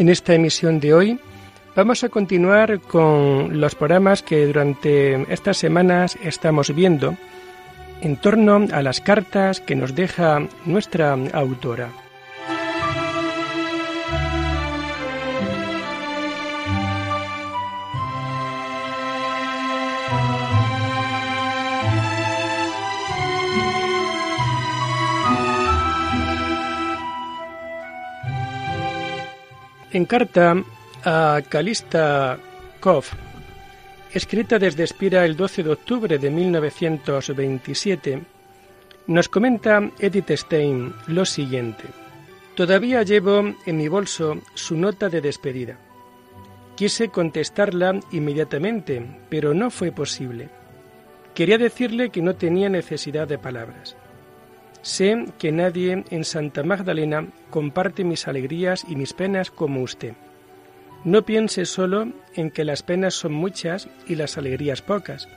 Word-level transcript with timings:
En 0.00 0.08
esta 0.08 0.32
emisión 0.32 0.80
de 0.80 0.94
hoy 0.94 1.20
vamos 1.76 2.02
a 2.04 2.08
continuar 2.08 2.80
con 2.80 3.60
los 3.60 3.74
programas 3.74 4.22
que 4.22 4.46
durante 4.46 5.30
estas 5.30 5.58
semanas 5.58 6.16
estamos 6.24 6.74
viendo 6.74 7.18
en 8.00 8.16
torno 8.16 8.66
a 8.72 8.80
las 8.80 9.02
cartas 9.02 9.60
que 9.60 9.76
nos 9.76 9.94
deja 9.94 10.40
nuestra 10.64 11.18
autora. 11.34 11.90
En 29.92 30.04
carta 30.04 30.54
a 31.04 31.42
Calista 31.48 32.38
Kov, 32.78 33.06
escrita 34.12 34.56
desde 34.56 34.84
Espira 34.84 35.24
el 35.24 35.36
12 35.36 35.64
de 35.64 35.70
octubre 35.70 36.16
de 36.16 36.30
1927, 36.30 38.22
nos 39.08 39.28
comenta 39.28 39.90
Edith 39.98 40.30
Stein 40.30 40.94
lo 41.08 41.24
siguiente. 41.24 41.82
Todavía 42.54 43.02
llevo 43.02 43.52
en 43.66 43.76
mi 43.76 43.88
bolso 43.88 44.40
su 44.54 44.76
nota 44.76 45.08
de 45.08 45.20
despedida. 45.20 45.76
Quise 46.76 47.08
contestarla 47.08 47.98
inmediatamente, 48.12 49.04
pero 49.28 49.54
no 49.54 49.70
fue 49.70 49.90
posible. 49.90 50.50
Quería 51.34 51.58
decirle 51.58 52.10
que 52.10 52.22
no 52.22 52.36
tenía 52.36 52.68
necesidad 52.68 53.26
de 53.26 53.38
palabras. 53.38 53.96
Sé 54.82 55.26
que 55.38 55.52
nadie 55.52 56.04
en 56.10 56.24
Santa 56.24 56.62
Magdalena 56.62 57.26
comparte 57.50 58.02
mis 58.02 58.26
alegrías 58.26 58.84
y 58.88 58.96
mis 58.96 59.12
penas 59.12 59.50
como 59.50 59.82
usted. 59.82 60.14
No 61.04 61.22
piense 61.22 61.66
solo 61.66 62.08
en 62.34 62.50
que 62.50 62.64
las 62.64 62.82
penas 62.82 63.14
son 63.14 63.32
muchas 63.32 63.88
y 64.06 64.14
las 64.14 64.38
alegrías 64.38 64.82
pocas. 64.82 65.28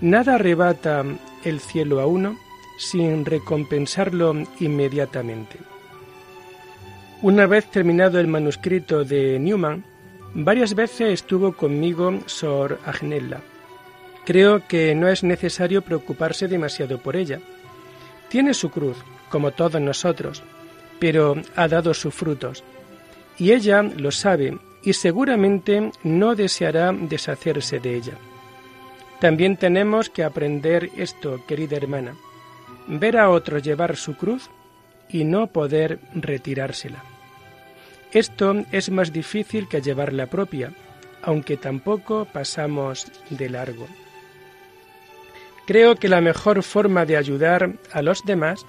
Nada 0.00 0.34
arrebata 0.34 1.04
el 1.44 1.60
cielo 1.60 2.00
a 2.00 2.06
uno 2.06 2.38
sin 2.78 3.24
recompensarlo 3.24 4.34
inmediatamente. 4.60 5.58
Una 7.22 7.46
vez 7.46 7.66
terminado 7.66 8.20
el 8.20 8.28
manuscrito 8.28 9.02
de 9.02 9.38
Newman, 9.38 9.84
varias 10.34 10.74
veces 10.74 11.12
estuvo 11.12 11.52
conmigo 11.52 12.20
Sor 12.26 12.78
Agnella. 12.84 13.40
Creo 14.24 14.68
que 14.68 14.94
no 14.94 15.08
es 15.08 15.24
necesario 15.24 15.82
preocuparse 15.82 16.48
demasiado 16.48 16.98
por 16.98 17.16
ella 17.16 17.40
tiene 18.28 18.54
su 18.54 18.70
cruz, 18.70 18.96
como 19.28 19.50
todos 19.52 19.80
nosotros, 19.80 20.42
pero 20.98 21.36
ha 21.56 21.68
dado 21.68 21.94
sus 21.94 22.14
frutos. 22.14 22.64
Y 23.38 23.52
ella 23.52 23.82
lo 23.82 24.10
sabe 24.10 24.58
y 24.82 24.92
seguramente 24.92 25.92
no 26.02 26.34
deseará 26.34 26.92
deshacerse 26.92 27.78
de 27.78 27.96
ella. 27.96 28.14
También 29.20 29.56
tenemos 29.56 30.10
que 30.10 30.24
aprender 30.24 30.90
esto, 30.96 31.44
querida 31.46 31.76
hermana, 31.76 32.14
ver 32.86 33.16
a 33.16 33.30
otro 33.30 33.58
llevar 33.58 33.96
su 33.96 34.16
cruz 34.16 34.48
y 35.08 35.24
no 35.24 35.48
poder 35.48 35.98
retirársela. 36.14 37.02
Esto 38.12 38.64
es 38.72 38.90
más 38.90 39.12
difícil 39.12 39.68
que 39.68 39.82
llevar 39.82 40.12
la 40.12 40.26
propia, 40.26 40.72
aunque 41.22 41.56
tampoco 41.56 42.26
pasamos 42.26 43.10
de 43.28 43.50
largo. 43.50 43.86
Creo 45.68 45.96
que 45.96 46.08
la 46.08 46.22
mejor 46.22 46.62
forma 46.62 47.04
de 47.04 47.18
ayudar 47.18 47.74
a 47.92 48.00
los 48.00 48.24
demás 48.24 48.64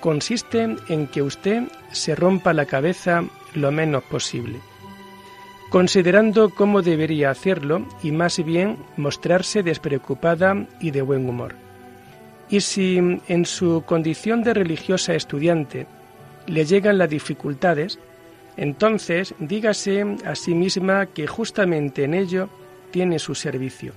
consiste 0.00 0.74
en 0.88 1.06
que 1.06 1.20
usted 1.20 1.64
se 1.92 2.14
rompa 2.14 2.54
la 2.54 2.64
cabeza 2.64 3.24
lo 3.52 3.70
menos 3.70 4.04
posible, 4.04 4.58
considerando 5.68 6.48
cómo 6.48 6.80
debería 6.80 7.28
hacerlo 7.28 7.86
y 8.02 8.10
más 8.12 8.42
bien 8.42 8.78
mostrarse 8.96 9.62
despreocupada 9.62 10.66
y 10.80 10.92
de 10.92 11.02
buen 11.02 11.28
humor. 11.28 11.56
Y 12.48 12.62
si 12.62 12.96
en 12.96 13.44
su 13.44 13.84
condición 13.84 14.42
de 14.42 14.54
religiosa 14.54 15.12
estudiante 15.12 15.86
le 16.46 16.64
llegan 16.64 16.96
las 16.96 17.10
dificultades, 17.10 17.98
entonces 18.56 19.34
dígase 19.40 20.16
a 20.24 20.34
sí 20.34 20.54
misma 20.54 21.04
que 21.04 21.26
justamente 21.26 22.04
en 22.04 22.14
ello 22.14 22.48
tiene 22.92 23.18
su 23.18 23.34
servicio 23.34 23.92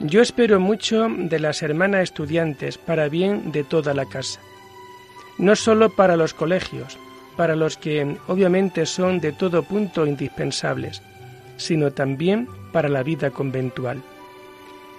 yo 0.00 0.22
espero 0.22 0.60
mucho 0.60 1.08
de 1.08 1.40
las 1.40 1.62
hermanas 1.62 2.04
estudiantes 2.04 2.78
para 2.78 3.08
bien 3.08 3.52
de 3.52 3.64
toda 3.64 3.94
la 3.94 4.06
casa, 4.06 4.40
no 5.38 5.56
solo 5.56 5.90
para 5.90 6.16
los 6.16 6.34
colegios, 6.34 6.98
para 7.36 7.56
los 7.56 7.76
que 7.76 8.16
obviamente 8.26 8.86
son 8.86 9.20
de 9.20 9.32
todo 9.32 9.62
punto 9.62 10.06
indispensables, 10.06 11.02
sino 11.56 11.92
también 11.92 12.48
para 12.72 12.88
la 12.88 13.02
vida 13.02 13.30
conventual. 13.30 14.02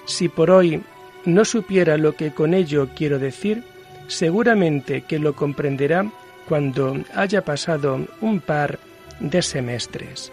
Si 0.06 0.30
por 0.30 0.52
hoy 0.52 0.82
no 1.26 1.46
supiera 1.46 1.98
lo 1.98 2.16
que 2.16 2.32
con 2.32 2.54
ello 2.54 2.90
quiero 2.96 3.20
decir, 3.20 3.64
seguramente 4.08 5.02
que 5.02 5.20
lo 5.20 5.34
comprenderá 5.34 6.06
cuando 6.48 6.98
haya 7.14 7.44
pasado 7.44 8.06
un 8.22 8.40
par 8.40 8.80
de 9.20 9.42
semestres. 9.42 10.32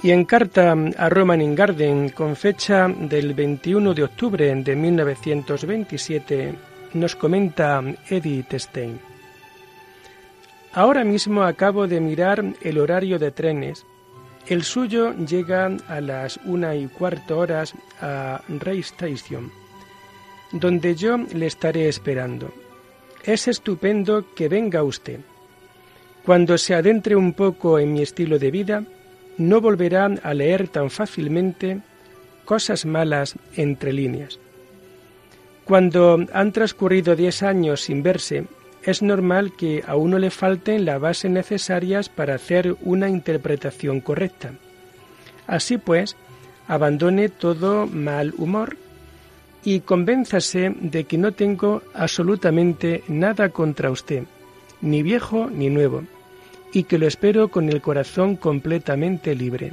Y 0.00 0.12
en 0.12 0.24
carta 0.24 0.76
a 0.96 1.08
Roman 1.08 1.42
Ingarden, 1.42 2.10
con 2.10 2.36
fecha 2.36 2.86
del 2.86 3.34
21 3.34 3.94
de 3.94 4.04
octubre 4.04 4.54
de 4.54 4.76
1927, 4.76 6.54
nos 6.94 7.16
comenta 7.16 7.82
Edith 8.08 8.54
Stein. 8.54 9.00
Ahora 10.72 11.02
mismo 11.02 11.42
acabo 11.42 11.88
de 11.88 12.00
mirar 12.00 12.44
el 12.62 12.78
horario 12.78 13.18
de 13.18 13.32
trenes. 13.32 13.84
El 14.46 14.62
suyo 14.62 15.14
llega 15.16 15.66
a 15.88 16.00
las 16.00 16.38
una 16.44 16.76
y 16.76 16.86
cuarto 16.86 17.38
horas 17.38 17.74
a 18.00 18.40
Ray 18.48 18.80
Station, 18.80 19.50
donde 20.52 20.94
yo 20.94 21.16
le 21.16 21.46
estaré 21.46 21.88
esperando. 21.88 22.54
Es 23.24 23.48
estupendo 23.48 24.32
que 24.36 24.48
venga 24.48 24.84
usted. 24.84 25.18
Cuando 26.24 26.56
se 26.56 26.76
adentre 26.76 27.16
un 27.16 27.32
poco 27.32 27.80
en 27.80 27.92
mi 27.92 28.02
estilo 28.02 28.38
de 28.38 28.50
vida, 28.52 28.84
no 29.38 29.60
volverán 29.60 30.20
a 30.22 30.34
leer 30.34 30.68
tan 30.68 30.90
fácilmente 30.90 31.80
cosas 32.44 32.84
malas 32.84 33.36
entre 33.56 33.92
líneas. 33.92 34.38
Cuando 35.64 36.26
han 36.32 36.52
transcurrido 36.52 37.14
diez 37.14 37.42
años 37.42 37.82
sin 37.82 38.02
verse, 38.02 38.44
es 38.82 39.02
normal 39.02 39.52
que 39.56 39.84
a 39.86 39.96
uno 39.96 40.18
le 40.18 40.30
falten 40.30 40.84
las 40.84 41.00
bases 41.00 41.30
necesarias 41.30 42.08
para 42.08 42.34
hacer 42.34 42.76
una 42.82 43.08
interpretación 43.08 44.00
correcta. 44.00 44.52
Así 45.46 45.78
pues, 45.78 46.16
abandone 46.66 47.28
todo 47.28 47.86
mal 47.86 48.34
humor 48.38 48.76
y 49.62 49.80
convénzase 49.80 50.74
de 50.80 51.04
que 51.04 51.18
no 51.18 51.32
tengo 51.32 51.82
absolutamente 51.94 53.02
nada 53.08 53.50
contra 53.50 53.90
usted, 53.90 54.24
ni 54.80 55.02
viejo 55.02 55.50
ni 55.50 55.68
nuevo 55.68 56.02
y 56.72 56.84
que 56.84 56.98
lo 56.98 57.06
espero 57.06 57.48
con 57.48 57.68
el 57.68 57.80
corazón 57.80 58.36
completamente 58.36 59.34
libre. 59.34 59.72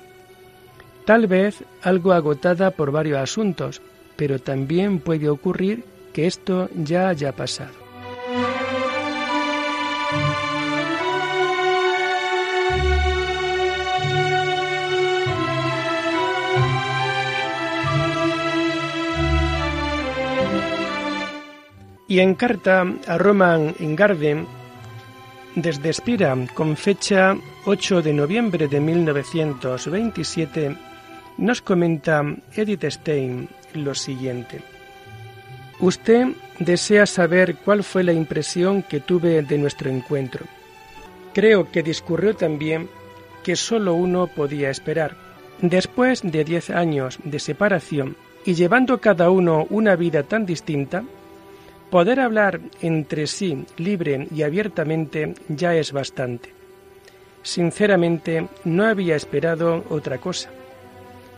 Tal 1.05 1.27
vez 1.27 1.63
algo 1.83 2.13
agotada 2.13 2.71
por 2.71 2.91
varios 2.91 3.19
asuntos, 3.19 3.81
pero 4.15 4.39
también 4.39 4.99
puede 4.99 5.29
ocurrir 5.29 5.83
que 6.13 6.27
esto 6.27 6.69
ya 6.75 7.09
haya 7.09 7.33
pasado. 7.33 7.73
Y 22.07 22.19
en 22.19 22.35
carta 22.35 22.85
a 23.07 23.17
Roman 23.17 23.75
Ingarden 23.79 24.47
desde 25.55 25.89
Espira, 25.89 26.37
con 26.53 26.75
fecha 26.75 27.35
8 27.65 28.01
de 28.01 28.13
noviembre 28.13 28.67
de 28.67 28.79
1927, 28.79 30.75
nos 31.37 31.61
comenta 31.61 32.23
Edith 32.53 32.83
Stein 32.85 33.49
lo 33.73 33.95
siguiente. 33.95 34.61
Usted 35.79 36.27
desea 36.59 37.05
saber 37.05 37.55
cuál 37.57 37.83
fue 37.83 38.03
la 38.03 38.13
impresión 38.13 38.83
que 38.83 38.99
tuve 38.99 39.41
de 39.41 39.57
nuestro 39.57 39.89
encuentro. 39.89 40.45
Creo 41.33 41.71
que 41.71 41.83
discurrió 41.83 42.35
también 42.35 42.89
que 43.43 43.55
sólo 43.55 43.93
uno 43.93 44.27
podía 44.27 44.69
esperar. 44.69 45.15
Después 45.61 46.21
de 46.21 46.43
diez 46.43 46.69
años 46.69 47.19
de 47.23 47.39
separación 47.39 48.17
y 48.45 48.53
llevando 48.53 48.99
cada 48.99 49.29
uno 49.29 49.67
una 49.69 49.95
vida 49.95 50.23
tan 50.23 50.45
distinta, 50.45 51.03
poder 51.89 52.19
hablar 52.19 52.59
entre 52.81 53.27
sí 53.27 53.65
libre 53.77 54.27
y 54.33 54.43
abiertamente 54.43 55.33
ya 55.47 55.75
es 55.75 55.91
bastante. 55.91 56.53
Sinceramente, 57.43 58.47
no 58.63 58.85
había 58.85 59.15
esperado 59.15 59.83
otra 59.89 60.17
cosa. 60.17 60.49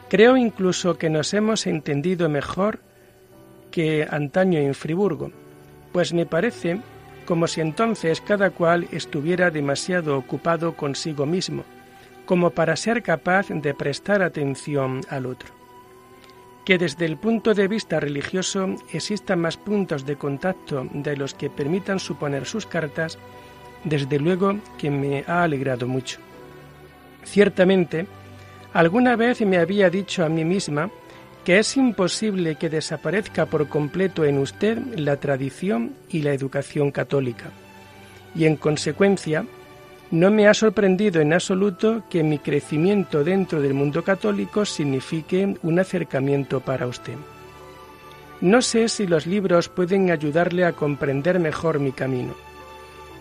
Creo 0.10 0.38
incluso 0.38 0.98
que 0.98 1.10
nos 1.10 1.34
hemos 1.34 1.68
entendido 1.68 2.30
mejor 2.30 2.80
que 3.72 4.08
antaño 4.10 4.60
en 4.60 4.74
Friburgo, 4.74 5.32
pues 5.92 6.14
me 6.14 6.26
parece 6.26 6.80
como 7.26 7.46
si 7.48 7.60
entonces 7.60 8.22
cada 8.22 8.52
cual 8.52 8.88
estuviera 8.92 9.52
demasiado 9.52 10.18
ocupado 10.18 10.78
consigo 10.78 11.26
mismo, 11.26 11.66
como 12.26 12.52
para 12.52 12.78
ser 12.78 13.04
capaz 13.04 13.50
de 13.50 13.74
prestar 13.74 14.22
atención 14.22 15.02
al 15.10 15.26
otro. 15.26 15.57
Que 16.68 16.78
desde 16.78 17.06
el 17.06 17.16
punto 17.16 17.54
de 17.54 17.70
vista 17.70 17.98
religioso 18.02 18.76
existan 18.92 19.40
más 19.40 19.56
puntos 19.56 20.06
de 20.06 20.18
contacto 20.18 20.86
de 20.92 21.16
los 21.16 21.34
que 21.34 21.50
permitan 21.50 21.98
suponer 21.98 22.46
sus 22.46 22.66
cartas, 22.66 23.18
desde 23.86 24.20
luego 24.20 24.60
que 24.78 24.92
me 24.92 25.24
ha 25.26 25.44
alegrado 25.44 25.88
mucho. 25.88 26.20
Ciertamente, 27.24 28.06
Alguna 28.78 29.16
vez 29.16 29.42
me 29.42 29.58
había 29.58 29.90
dicho 29.90 30.24
a 30.24 30.30
mí 30.30 30.46
misma 30.46 30.92
que 31.44 31.58
es 31.58 31.78
imposible 31.78 32.58
que 32.58 32.70
desaparezca 32.70 33.48
por 33.48 33.70
completo 33.70 34.24
en 34.24 34.38
usted 34.38 34.78
la 34.96 35.18
tradición 35.18 35.96
y 36.10 36.22
la 36.22 36.34
educación 36.34 36.92
católica. 36.92 37.50
Y 38.36 38.46
en 38.46 38.58
consecuencia, 38.58 39.46
no 40.12 40.32
me 40.32 40.48
ha 40.48 40.54
sorprendido 40.54 41.20
en 41.22 41.34
absoluto 41.34 42.04
que 42.10 42.24
mi 42.24 42.40
crecimiento 42.40 43.24
dentro 43.24 43.62
del 43.62 43.74
mundo 43.74 44.04
católico 44.04 44.66
signifique 44.66 45.58
un 45.64 45.80
acercamiento 45.80 46.62
para 46.62 46.88
usted. 46.88 47.16
No 48.40 48.62
sé 48.62 48.88
si 48.88 49.08
los 49.08 49.26
libros 49.26 49.68
pueden 49.68 50.12
ayudarle 50.12 50.64
a 50.64 50.74
comprender 50.74 51.40
mejor 51.40 51.80
mi 51.80 51.92
camino. 51.92 52.36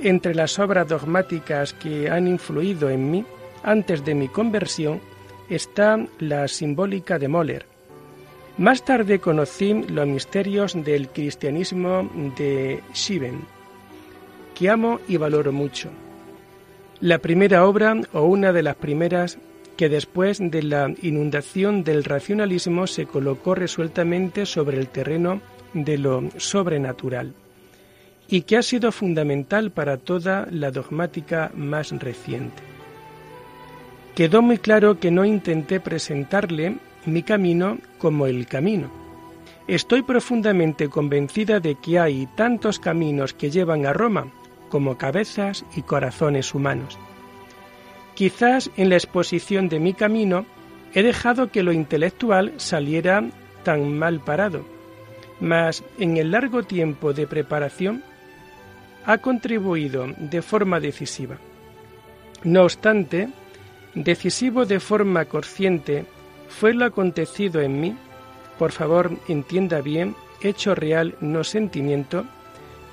Entre 0.01 0.35
las 0.35 0.59
obras 0.59 0.87
dogmáticas 0.87 1.73
que 1.73 2.11
han 2.11 2.29
influido 2.29 2.91
en 2.91 3.11
mí 3.11 3.25
antes 3.63 4.05
de 4.05 4.15
mi 4.15 4.29
conversión, 4.29 5.01
está 5.49 5.99
la 6.21 6.47
simbólica 6.47 7.19
de 7.19 7.29
Moller. 7.29 7.67
Más 8.59 8.85
tarde 8.85 9.19
conocí 9.19 9.75
los 9.89 10.07
misterios 10.07 10.75
del 10.85 11.09
cristianismo 11.09 12.09
de 12.39 12.83
Schiven, 12.95 13.41
que 14.55 14.71
amo 14.71 15.01
y 15.09 15.17
valoro 15.17 15.53
mucho. 15.53 15.91
La 17.01 17.19
primera 17.19 17.67
obra, 17.67 17.95
o 18.15 18.23
una 18.23 18.55
de 18.55 18.63
las 18.63 18.77
primeras, 18.77 19.39
que 19.77 19.91
después 19.91 20.39
de 20.41 20.63
la 20.63 20.91
inundación 21.03 21.85
del 21.85 22.05
racionalismo 22.05 22.87
se 22.87 23.05
colocó 23.05 23.55
resueltamente 23.55 24.47
sobre 24.47 24.79
el 24.79 24.89
terreno 24.89 25.43
de 25.75 25.99
lo 25.99 26.31
sobrenatural, 26.39 27.35
y 28.29 28.43
que 28.43 28.57
ha 28.57 28.63
sido 28.63 28.93
fundamental 28.93 29.73
para 29.73 29.99
toda 29.99 30.49
la 30.51 30.71
dogmática 30.71 31.51
más 31.55 31.91
reciente. 31.91 32.63
Quedó 34.15 34.41
muy 34.41 34.57
claro 34.57 34.99
que 34.99 35.11
no 35.11 35.27
intenté 35.27 35.81
presentarle 35.81 36.79
mi 37.05 37.23
camino 37.23 37.77
como 37.99 38.27
el 38.27 38.47
camino. 38.47 38.91
Estoy 39.69 40.01
profundamente 40.01 40.89
convencida 40.89 41.61
de 41.61 41.75
que 41.75 41.99
hay 41.99 42.27
tantos 42.37 42.79
caminos 42.79 43.35
que 43.35 43.51
llevan 43.51 43.85
a 43.85 43.93
Roma 43.93 44.33
como 44.69 44.99
cabezas 44.99 45.65
y 45.75 45.83
corazones 45.83 46.55
humanos. 46.55 46.99
Quizás 48.15 48.71
en 48.77 48.89
la 48.89 48.97
exposición 48.97 49.69
de 49.69 49.81
mi 49.81 49.95
camino 49.95 50.47
he 50.95 51.03
dejado 51.03 51.51
que 51.51 51.63
lo 51.63 51.73
intelectual 51.73 52.55
saliera 52.57 53.25
tan 53.63 53.99
mal 53.99 54.21
parado, 54.21 54.65
mas 55.41 55.85
en 55.99 56.17
el 56.17 56.31
largo 56.31 56.63
tiempo 56.63 57.13
de 57.13 57.27
preparación 57.27 58.03
ha 59.05 59.19
contribuido 59.19 60.07
de 60.19 60.43
forma 60.43 60.81
decisiva. 60.81 61.37
No 62.45 62.63
obstante, 62.63 63.29
Decisivo 63.97 64.67
de 64.67 64.79
forma 64.79 65.25
consciente 65.25 66.05
fue 66.49 66.75
lo 66.75 66.85
acontecido 66.85 67.63
en 67.63 67.81
mí, 67.81 67.97
por 68.59 68.71
favor 68.71 69.11
entienda 69.27 69.81
bien, 69.81 70.15
hecho 70.43 70.75
real, 70.75 71.15
no 71.23 71.45
sentimiento, 71.45 72.27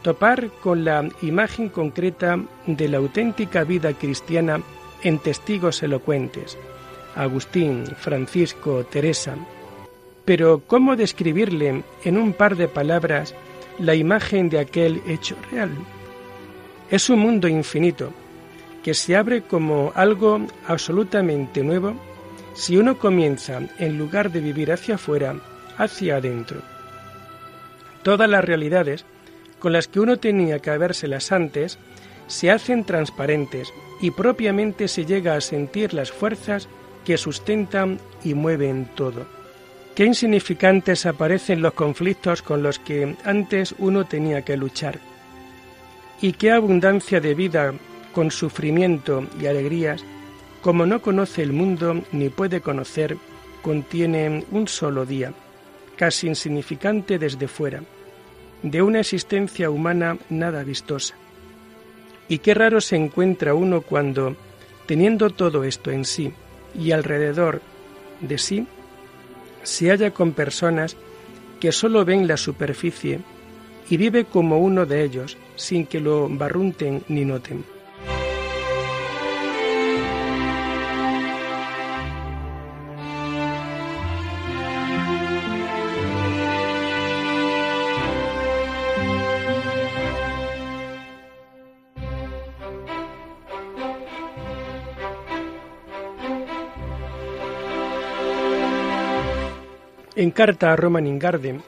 topar 0.03 0.50
con 0.61 0.83
la 0.83 1.09
imagen 1.21 1.69
concreta 1.69 2.38
de 2.67 2.88
la 2.89 2.97
auténtica 2.97 3.63
vida 3.63 3.94
cristiana 3.94 4.61
en 5.01 5.17
testigos 5.17 5.81
elocuentes, 5.81 6.57
Agustín, 7.15 7.85
Francisco, 7.97 8.83
Teresa. 8.85 9.35
Pero 10.25 10.61
¿cómo 10.67 10.95
describirle 10.95 11.83
en 12.03 12.17
un 12.17 12.33
par 12.33 12.55
de 12.55 12.67
palabras 12.67 13.33
la 13.79 13.95
imagen 13.95 14.50
de 14.50 14.59
aquel 14.59 15.01
hecho 15.07 15.35
real? 15.51 15.71
Es 16.91 17.09
un 17.09 17.19
mundo 17.19 17.47
infinito, 17.47 18.11
que 18.83 18.94
se 18.94 19.15
abre 19.15 19.41
como 19.41 19.94
algo 19.95 20.45
absolutamente 20.67 21.63
nuevo 21.63 21.95
si 22.53 22.77
uno 22.77 22.99
comienza, 22.99 23.61
en 23.79 23.97
lugar 23.97 24.31
de 24.31 24.41
vivir 24.41 24.71
hacia 24.71 24.95
afuera, 24.95 25.35
hacia 25.77 26.17
adentro. 26.17 26.61
Todas 28.04 28.30
las 28.30 28.45
realidades 28.45 29.06
con 29.63 29.71
las 29.71 29.87
que 29.87 30.01
uno 30.01 30.17
tenía 30.17 30.59
que 30.59 30.71
habérselas 30.71 31.31
antes 31.31 31.79
se 32.27 32.51
hacen 32.51 32.83
transparentes 32.83 33.73
y 34.01 34.11
propiamente 34.11 34.89
se 34.89 35.05
llega 35.05 35.35
a 35.35 35.41
sentir 35.41 35.93
las 35.93 36.11
fuerzas 36.11 36.67
que 37.05 37.17
sustentan 37.17 37.97
y 38.25 38.33
mueven 38.33 38.89
todo. 38.93 39.25
Qué 39.95 40.03
insignificantes 40.03 41.05
aparecen 41.05 41.61
los 41.61 41.75
conflictos 41.75 42.41
con 42.41 42.61
los 42.61 42.77
que 42.77 43.15
antes 43.23 43.73
uno 43.77 44.05
tenía 44.05 44.41
que 44.41 44.57
luchar. 44.57 44.99
Y 46.19 46.33
qué 46.33 46.51
abundancia 46.51 47.21
de 47.21 47.33
vida 47.33 47.73
con 48.11 48.31
sufrimiento 48.31 49.25
y 49.39 49.45
alegrías, 49.45 50.03
como 50.61 50.85
no 50.85 51.01
conoce 51.01 51.41
el 51.41 51.53
mundo 51.53 52.03
ni 52.11 52.27
puede 52.27 52.59
conocer, 52.59 53.15
contiene 53.61 54.43
un 54.51 54.67
solo 54.67 55.05
día, 55.05 55.31
casi 55.95 56.27
insignificante 56.27 57.17
desde 57.17 57.47
fuera, 57.47 57.81
de 58.63 58.81
una 58.81 59.01
existencia 59.01 59.69
humana 59.69 60.17
nada 60.29 60.63
vistosa. 60.63 61.15
Y 62.27 62.39
qué 62.39 62.53
raro 62.53 62.81
se 62.81 62.95
encuentra 62.95 63.53
uno 63.53 63.81
cuando, 63.81 64.35
teniendo 64.87 65.29
todo 65.29 65.63
esto 65.63 65.91
en 65.91 66.05
sí 66.05 66.33
y 66.73 66.91
alrededor 66.91 67.61
de 68.21 68.37
sí, 68.37 68.65
se 69.61 69.89
halla 69.89 70.11
con 70.11 70.31
personas 70.31 70.95
que 71.59 71.71
sólo 71.71 72.03
ven 72.05 72.27
la 72.27 72.37
superficie 72.37 73.19
y 73.89 73.97
vive 73.97 74.25
como 74.25 74.59
uno 74.59 74.85
de 74.85 75.03
ellos, 75.03 75.37
sin 75.55 75.85
que 75.85 75.99
lo 75.99 76.29
barrunten 76.29 77.03
ni 77.09 77.25
noten. 77.25 77.63
En 100.23 100.31
carta 100.31 100.71
a 100.71 100.77
Roman 100.77 101.06
Ingarden, 101.06 101.61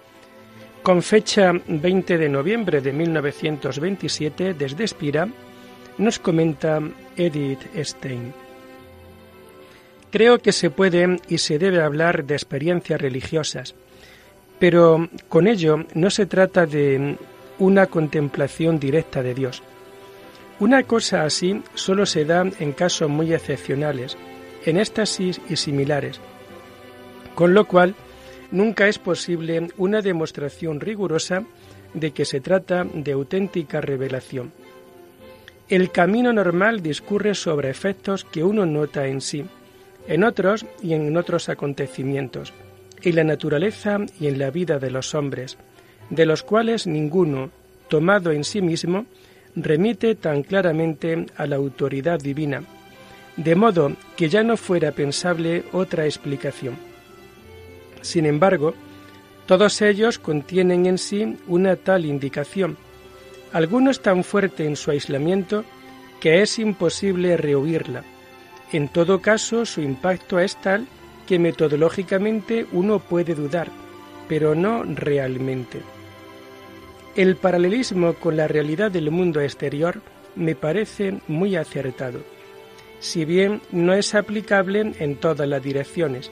con 0.82 1.02
fecha 1.02 1.52
20 1.68 2.18
de 2.18 2.30
noviembre 2.30 2.80
de 2.80 2.94
1927 2.94 4.54
desde 4.54 4.86
Espira, 4.86 5.28
nos 5.98 6.20
comenta 6.20 6.80
Edith 7.18 7.60
Stein. 7.76 8.34
Creo 10.10 10.40
que 10.40 10.54
se 10.54 10.70
puede 10.70 11.20
y 11.28 11.40
se 11.40 11.60
debe 11.60 11.82
hablar 11.82 12.24
de 12.24 12.36
experiencias 12.36 13.02
religiosas, 13.02 13.76
pero 14.58 15.10
con 15.28 15.48
ello 15.48 15.84
no 15.94 16.10
se 16.10 16.26
trata 16.26 16.66
de 16.66 17.18
una 17.60 17.88
contemplación 17.88 18.80
directa 18.80 19.22
de 19.22 19.34
Dios. 19.34 19.64
Una 20.62 20.84
cosa 20.84 21.26
así 21.26 21.62
solo 21.74 22.06
se 22.06 22.24
da 22.24 22.46
en 22.60 22.72
casos 22.72 23.10
muy 23.10 23.34
excepcionales, 23.34 24.16
en 24.66 24.78
éxtasis 24.78 25.42
y 25.50 25.58
similares, 25.58 26.22
con 27.36 27.54
lo 27.54 27.66
cual 27.66 27.96
nunca 28.52 28.88
es 28.88 29.00
posible 29.00 29.70
una 29.78 30.02
demostración 30.02 30.80
rigurosa 30.80 31.44
de 31.94 32.12
que 32.12 32.26
se 32.26 32.42
trata 32.42 32.84
de 32.84 33.12
auténtica 33.14 33.82
revelación. 33.82 34.52
El 35.68 35.92
camino 35.92 36.32
normal 36.32 36.82
discurre 36.82 37.34
sobre 37.34 37.70
efectos 37.70 38.24
que 38.24 38.44
uno 38.44 38.66
nota 38.66 39.08
en 39.08 39.22
sí, 39.22 39.46
en 40.08 40.24
otros 40.24 40.66
y 40.84 40.94
en 40.94 41.16
otros 41.18 41.50
acontecimientos, 41.50 42.54
en 43.02 43.16
la 43.16 43.24
naturaleza 43.24 44.00
y 44.20 44.28
en 44.28 44.38
la 44.38 44.52
vida 44.52 44.78
de 44.78 44.92
los 44.92 45.16
hombres, 45.16 45.58
de 46.10 46.26
los 46.26 46.44
cuales 46.44 46.86
ninguno, 46.86 47.50
tomado 47.88 48.32
en 48.32 48.44
sí 48.44 48.62
mismo, 48.62 49.06
remite 49.56 50.16
tan 50.16 50.44
claramente 50.44 51.26
a 51.36 51.48
la 51.48 51.56
autoridad 51.56 52.20
divina, 52.20 52.64
de 53.38 53.56
modo 53.56 53.94
que 54.16 54.30
ya 54.30 54.44
no 54.44 54.58
fuera 54.58 54.92
pensable 54.92 55.64
otra 55.72 56.06
explicación. 56.06 56.95
Sin 58.06 58.28
embargo, 58.28 58.76
todos 59.48 59.82
ellos 59.82 60.20
contienen 60.20 60.86
en 60.86 61.00
sí 61.00 61.38
una 61.48 61.76
tal 61.76 62.06
indicación, 62.06 62.78
algunos 63.52 64.04
tan 64.04 64.24
fuerte 64.24 64.68
en 64.68 64.76
su 64.76 64.92
aislamiento 64.92 65.66
que 66.20 66.44
es 66.44 66.60
imposible 66.60 67.36
rehuirla. 67.36 68.04
En 68.72 68.90
todo 68.90 69.22
caso, 69.22 69.66
su 69.66 69.82
impacto 69.82 70.40
es 70.40 70.56
tal 70.62 70.86
que 71.26 71.40
metodológicamente 71.40 72.68
uno 72.74 73.00
puede 73.00 73.34
dudar, 73.34 73.70
pero 74.30 74.54
no 74.54 74.84
realmente. 74.84 75.82
El 77.16 77.38
paralelismo 77.38 78.14
con 78.14 78.38
la 78.38 78.48
realidad 78.48 78.92
del 78.92 79.10
mundo 79.10 79.42
exterior 79.42 80.00
me 80.36 80.54
parece 80.54 81.22
muy 81.28 81.56
acertado, 81.56 82.20
si 83.00 83.26
bien 83.26 83.62
no 83.72 83.96
es 83.96 84.14
aplicable 84.14 84.94
en 85.00 85.16
todas 85.16 85.50
las 85.50 85.64
direcciones. 85.64 86.32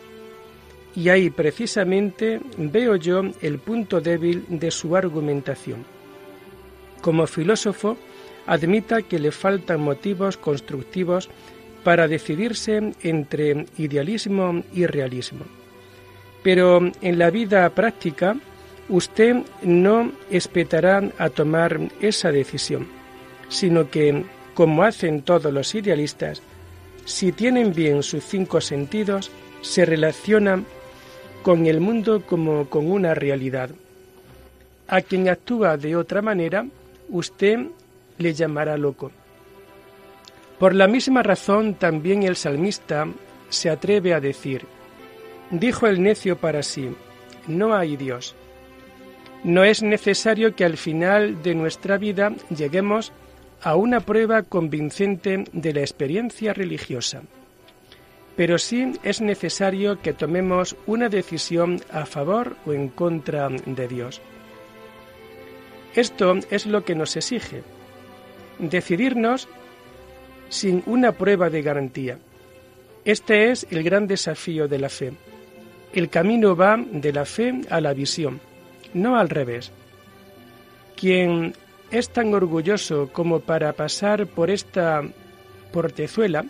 Y 0.96 1.10
ahí 1.10 1.30
precisamente 1.30 2.40
veo 2.58 2.96
yo 2.96 3.24
el 3.42 3.60
punto 3.60 4.00
débil 4.00 4.46
de 4.48 4.70
su 4.70 4.96
argumentación. 4.96 5.86
Como 7.02 7.26
filósofo, 7.28 7.98
admita 8.46 9.02
que 9.02 9.20
le 9.20 9.32
faltan 9.32 9.82
motivos 9.82 10.38
constructivos 10.38 11.30
para 11.84 12.08
decidirse 12.08 12.94
entre 13.02 13.66
idealismo 13.78 14.64
y 14.74 14.86
realismo. 14.86 15.46
Pero 16.44 16.92
en 17.02 17.20
la 17.20 17.30
vida 17.30 17.70
práctica 17.70 18.38
usted 18.90 19.38
no 19.64 20.12
espetará 20.30 21.12
a 21.18 21.30
tomar 21.30 21.80
esa 22.02 22.32
decisión, 22.32 22.88
sino 23.50 23.90
que, 23.90 24.26
como 24.54 24.84
hacen 24.84 25.22
todos 25.24 25.52
los 25.52 25.74
idealistas, 25.74 26.42
si 27.06 27.32
tienen 27.32 27.74
bien 27.74 28.04
sus 28.04 28.24
cinco 28.24 28.62
sentidos, 28.62 29.32
se 29.62 29.86
relacionan 29.86 30.66
con 31.44 31.68
el 31.68 31.80
mundo 31.80 32.24
como 32.26 32.70
con 32.70 32.90
una 32.90 33.14
realidad. 33.14 33.70
A 34.88 35.02
quien 35.02 35.30
actúa 35.30 35.78
de 35.78 35.96
otra 35.96 36.22
manera, 36.22 36.66
usted 37.10 37.60
le 38.18 38.34
llamará 38.34 38.78
loco. 38.78 39.12
Por 40.58 40.74
la 40.74 40.88
misma 40.88 41.22
razón 41.22 41.76
también 41.76 42.24
el 42.24 42.36
salmista 42.36 43.08
se 43.50 43.70
atreve 43.70 44.14
a 44.14 44.20
decir, 44.20 44.66
dijo 45.52 45.88
el 45.88 46.02
necio 46.02 46.38
para 46.38 46.64
sí, 46.64 46.90
no 47.48 47.76
hay 47.76 47.98
Dios. 47.98 48.36
No 49.44 49.66
es 49.66 49.84
necesario 49.84 50.56
que 50.56 50.64
al 50.64 50.78
final 50.78 51.44
de 51.44 51.54
nuestra 51.54 51.98
vida 51.98 52.32
lleguemos 52.50 53.12
a 53.62 53.76
una 53.76 54.00
prueba 54.00 54.44
convincente 54.44 55.44
de 55.52 55.74
la 55.74 55.82
experiencia 55.82 56.54
religiosa, 56.54 57.24
pero 58.36 58.58
sí 58.58 58.94
es 59.04 59.22
necesario 59.22 60.02
que 60.02 60.13
tomemos 60.13 60.75
una 60.88 61.10
decisión 61.10 61.82
a 61.92 62.06
favor 62.06 62.56
o 62.66 62.74
en 62.74 62.90
contra 62.90 63.50
de 63.50 63.88
Dios. 63.88 64.22
Esto 65.96 66.36
es 66.50 66.66
lo 66.66 66.84
que 66.84 66.96
nos 66.96 67.16
exige, 67.16 67.62
decidirnos 68.58 69.48
sin 70.50 70.82
una 70.88 71.12
prueba 71.12 71.50
de 71.50 71.62
garantía. 71.62 72.18
Este 73.06 73.52
es 73.52 73.68
el 73.70 73.84
gran 73.84 74.08
desafío 74.08 74.68
de 74.68 74.80
la 74.80 74.90
fe. 74.90 75.13
El 75.94 76.10
camino 76.10 76.56
va 76.56 76.78
de 76.78 77.13
la 77.13 77.25
fe 77.25 77.62
a 77.70 77.80
la 77.80 77.94
visión, 77.94 78.40
no 78.94 79.18
al 79.18 79.30
revés. 79.30 79.72
Quien 80.96 81.54
es 81.92 82.10
tan 82.10 82.34
orgulloso 82.34 83.10
como 83.13 83.42
para 83.42 83.74
pasar 83.74 84.25
por 84.25 84.50
esta 84.50 85.04
portezuela 85.72 86.46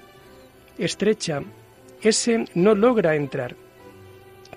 estrecha, 0.77 1.41
ese 2.03 2.45
no 2.53 2.75
logra 2.75 3.15
entrar. 3.15 3.55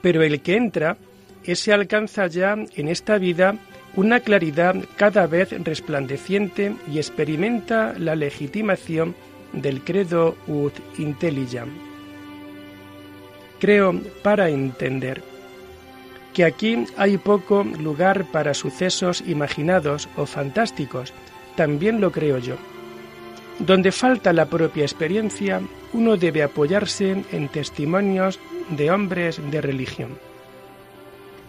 Pero 0.03 0.23
el 0.23 0.41
que 0.41 0.57
entra, 0.57 0.97
ese 1.45 1.73
alcanza 1.73 2.27
ya 2.27 2.53
en 2.53 2.89
esta 2.89 3.19
vida 3.19 3.57
una 3.95 4.21
claridad 4.21 4.77
cada 4.97 5.27
vez 5.27 5.51
resplandeciente 5.65 6.75
y 6.93 6.99
experimenta 6.99 7.95
la 7.99 8.15
legitimación 8.15 9.15
del 9.53 9.83
credo 9.83 10.37
ut 10.47 10.75
intelligam. 10.99 11.71
Creo 13.59 13.99
para 14.23 14.51
entender 14.51 15.23
que 16.35 16.45
aquí 16.45 16.85
hay 16.99 17.17
poco 17.17 17.65
lugar 17.65 18.27
para 18.31 18.53
sucesos 18.53 19.23
imaginados 19.27 20.09
o 20.17 20.27
fantásticos, 20.27 21.15
también 21.57 22.03
lo 22.03 22.13
creo 22.13 22.37
yo. 22.37 22.57
Donde 23.59 23.93
falta 23.93 24.33
la 24.33 24.47
propia 24.47 24.85
experiencia, 24.85 25.61
uno 25.93 26.17
debe 26.17 26.43
apoyarse 26.43 27.25
en 27.33 27.49
testimonios 27.49 28.39
de 28.71 28.91
hombres 28.91 29.41
de 29.51 29.61
religión. 29.61 30.19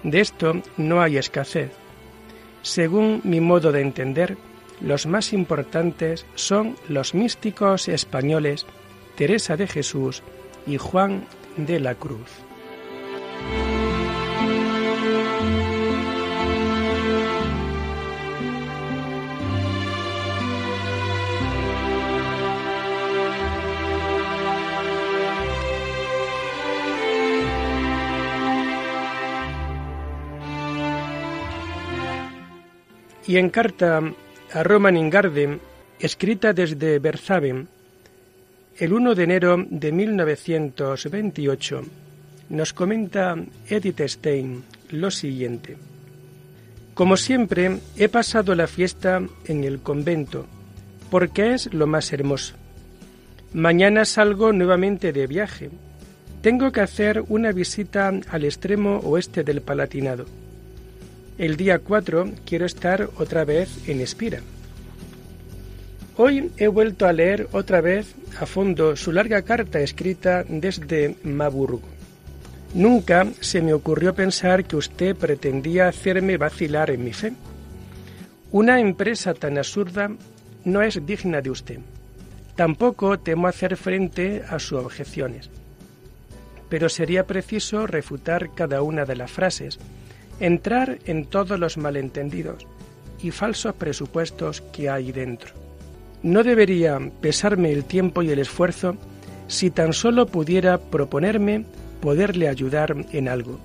De 0.04 0.22
esto 0.22 0.62
no 0.78 1.02
hay 1.02 1.18
escasez 1.18 1.72
según 2.68 3.22
mi 3.24 3.40
modo 3.40 3.72
de 3.72 3.82
entender, 3.82 4.38
los 4.82 5.06
más 5.06 5.32
importantes 5.32 6.26
son 6.36 6.76
los 6.90 7.16
místicos 7.16 7.88
españoles 7.88 8.66
Teresa 9.16 9.56
de 9.56 9.68
Jesús 9.68 10.22
y 10.68 10.78
Juan 10.78 11.26
de 11.56 11.80
la 11.80 11.96
Cruz. 11.96 12.30
Y 33.28 33.38
en 33.38 33.50
carta 33.50 34.02
a 34.54 34.64
Roman 34.64 34.96
Ingarden, 34.96 35.60
escrita 36.00 36.54
desde 36.54 37.00
Berzaben, 37.00 37.68
el 38.78 38.94
1 38.94 39.16
de 39.16 39.24
enero 39.24 39.66
de 39.70 39.92
1928, 39.92 41.82
nos 42.50 42.72
comenta 42.72 43.36
Edith 43.68 44.02
Stein 44.08 44.64
lo 44.92 45.12
siguiente. 45.12 45.76
Como 46.94 47.18
siempre, 47.18 47.80
he 47.98 48.08
pasado 48.08 48.56
la 48.56 48.68
fiesta 48.68 49.22
en 49.46 49.64
el 49.66 49.80
convento, 49.80 50.48
porque 51.12 51.54
es 51.54 51.74
lo 51.74 51.86
más 51.86 52.14
hermoso. 52.14 52.56
Mañana 53.54 54.06
salgo 54.06 54.54
nuevamente 54.54 55.12
de 55.12 55.28
viaje. 55.28 55.70
Tengo 56.42 56.72
que 56.72 56.82
hacer 56.82 57.24
una 57.28 57.52
visita 57.52 58.08
al 58.30 58.46
extremo 58.46 59.00
oeste 59.00 59.44
del 59.44 59.62
Palatinado 59.62 60.26
el 61.38 61.56
día 61.56 61.80
4 61.80 62.32
quiero 62.46 62.66
estar 62.66 63.10
otra 63.18 63.46
vez 63.46 63.88
en 63.88 64.02
Espira. 64.02 64.42
Hoy 66.16 66.52
he 66.58 66.68
vuelto 66.68 67.06
a 67.06 67.14
leer 67.14 67.48
otra 67.52 67.80
vez 67.80 68.16
a 68.40 68.48
fondo 68.48 68.96
su 68.96 69.12
larga 69.12 69.44
carta 69.44 69.80
escrita 69.80 70.44
desde 70.48 71.16
Maburgo. 71.24 71.88
Nunca 72.74 73.28
se 73.40 73.62
me 73.62 73.74
ocurrió 73.74 74.16
pensar 74.16 74.66
que 74.66 74.76
usted 74.76 75.16
pretendía 75.16 75.88
hacerme 75.88 76.38
vacilar 76.38 76.90
en 76.90 77.04
mi 77.04 77.14
fe. 77.14 77.34
Una 78.52 78.80
empresa 78.80 79.34
tan 79.34 79.58
absurda 79.58 80.10
no 80.66 80.82
es 80.82 81.06
digna 81.06 81.42
de 81.42 81.52
usted. 81.52 81.80
Tampoco 82.56 83.20
temo 83.20 83.48
hacer 83.48 83.78
frente 83.78 84.44
a 84.50 84.58
sus 84.58 84.80
objeciones. 84.80 85.52
Pero 86.68 86.90
sería 86.90 87.28
preciso 87.28 87.86
refutar 87.86 88.54
cada 88.56 88.82
una 88.82 89.06
de 89.06 89.16
las 89.16 89.32
frases 89.32 89.80
entrar 90.40 91.00
en 91.06 91.26
todos 91.26 91.60
los 91.60 91.78
malentendidos 91.78 92.66
y 93.22 93.32
falsos 93.32 93.74
presupuestos 93.76 94.62
que 94.62 94.90
hay 94.90 95.12
dentro. 95.12 95.52
No 96.24 96.44
debería 96.44 97.00
pesarme 97.22 97.72
el 97.72 97.86
tiempo 97.86 98.22
y 98.22 98.30
el 98.30 98.40
esfuerzo 98.40 98.96
si 99.48 99.70
tan 99.70 99.94
solo 99.94 100.28
pudiera 100.28 100.78
proponerme 100.78 101.66
poderle 102.02 102.48
ayudar 102.48 102.96
en 103.12 103.28
algo. 103.28 103.60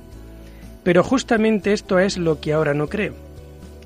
Pero 0.84 1.04
justamente 1.04 1.72
esto 1.72 1.98
es 1.98 2.16
lo 2.16 2.40
que 2.40 2.52
ahora 2.52 2.74
no 2.74 2.88
creo. 2.88 3.14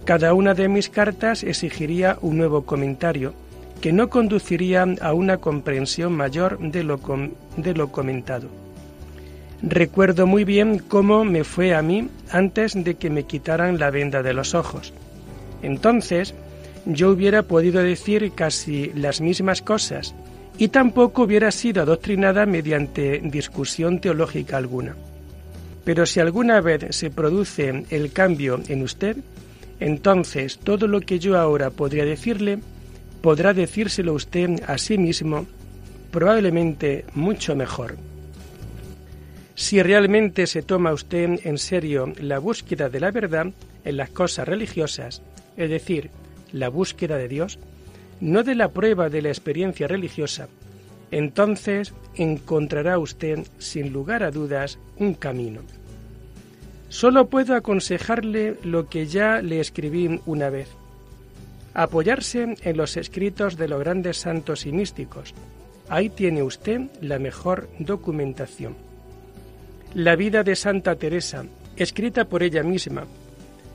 Cada 0.05 0.35
una 0.35 0.55
de 0.55 0.69
mis 0.69 0.88
cartas 0.88 1.43
exigiría 1.43 2.16
un 2.23 2.38
nuevo 2.38 2.64
comentario 2.64 3.35
que 3.81 3.93
no 3.93 4.09
conduciría 4.09 4.87
a 5.00 5.12
una 5.12 5.38
comprensión 5.38 6.14
mayor 6.14 6.59
de 6.59 6.85
lo, 6.85 7.00
de 7.57 7.75
lo 7.75 7.93
comentado. 7.93 8.49
Recuerdo 9.62 10.26
muy 10.26 10.44
bien 10.44 10.78
cómo 10.78 11.25
me 11.25 11.42
fue 11.42 11.75
a 11.75 11.82
mí 11.82 12.08
antes 12.30 12.72
de 12.75 12.96
que 12.96 13.08
me 13.10 13.25
quitaran 13.25 13.78
la 13.78 13.90
venda 13.90 14.22
de 14.22 14.34
los 14.34 14.54
ojos. 14.54 14.92
Entonces 15.62 16.34
yo 16.84 17.10
hubiera 17.10 17.42
podido 17.42 17.82
decir 17.82 18.32
casi 18.34 18.92
las 18.94 19.20
mismas 19.20 19.62
cosas 19.62 20.14
y 20.58 20.68
tampoco 20.68 21.22
hubiera 21.22 21.50
sido 21.50 21.82
adoctrinada 21.82 22.46
mediante 22.46 23.20
discusión 23.25 24.00
teológica 24.00 24.56
alguna. 24.56 24.94
Pero 25.84 26.04
si 26.04 26.20
alguna 26.20 26.60
vez 26.60 26.86
se 26.90 27.10
produce 27.10 27.84
el 27.90 28.12
cambio 28.12 28.60
en 28.68 28.82
usted, 28.82 29.16
entonces 29.80 30.58
todo 30.58 30.86
lo 30.86 31.00
que 31.00 31.18
yo 31.18 31.38
ahora 31.38 31.70
podría 31.70 32.04
decirle, 32.04 32.58
podrá 33.22 33.54
decírselo 33.54 34.12
usted 34.12 34.62
a 34.66 34.78
sí 34.78 34.98
mismo, 34.98 35.46
probablemente 36.10 37.04
mucho 37.14 37.56
mejor. 37.56 37.96
Si 39.56 39.82
realmente 39.82 40.46
se 40.46 40.60
toma 40.60 40.92
usted 40.92 41.40
en 41.44 41.56
serio 41.56 42.12
la 42.20 42.38
búsqueda 42.38 42.90
de 42.90 43.00
la 43.00 43.10
verdad 43.10 43.46
en 43.86 43.96
las 43.96 44.10
cosas 44.10 44.46
religiosas, 44.46 45.22
es 45.56 45.70
decir, 45.70 46.10
la 46.52 46.68
búsqueda 46.68 47.16
de 47.16 47.26
Dios, 47.26 47.58
no 48.20 48.42
de 48.42 48.54
la 48.54 48.68
prueba 48.68 49.08
de 49.08 49.22
la 49.22 49.30
experiencia 49.30 49.88
religiosa, 49.88 50.48
entonces 51.10 51.94
encontrará 52.16 52.98
usted, 52.98 53.46
sin 53.56 53.94
lugar 53.94 54.25
a 54.25 54.30
dudas, 54.30 54.78
un 54.98 55.14
camino. 55.14 55.62
Solo 56.90 57.28
puedo 57.28 57.54
aconsejarle 57.54 58.58
lo 58.62 58.90
que 58.90 59.06
ya 59.06 59.40
le 59.40 59.60
escribí 59.60 60.20
una 60.26 60.50
vez. 60.50 60.68
Apoyarse 61.72 62.56
en 62.60 62.76
los 62.76 62.98
escritos 62.98 63.56
de 63.56 63.68
los 63.68 63.80
grandes 63.80 64.18
santos 64.18 64.66
y 64.66 64.72
místicos. 64.72 65.32
Ahí 65.88 66.10
tiene 66.10 66.42
usted 66.42 66.82
la 67.00 67.18
mejor 67.18 67.70
documentación. 67.78 68.86
La 69.97 70.15
vida 70.15 70.43
de 70.43 70.55
Santa 70.57 70.95
Teresa, 70.97 71.47
escrita 71.75 72.26
por 72.26 72.43
ella 72.43 72.62
misma. 72.62 73.07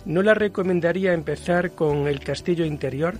No 0.05 0.21
la 0.21 0.35
recomendaría 0.35 1.13
empezar 1.13 1.71
con 1.71 2.07
El 2.07 2.19
Castillo 2.19 2.63
Interior, 2.63 3.15